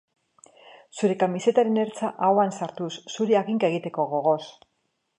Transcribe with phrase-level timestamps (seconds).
[0.99, 4.43] Zure kamisetaren ertza ahoan sartuz, zuri haginka egiteko gogoz.